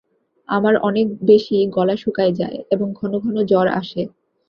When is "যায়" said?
2.33-2.57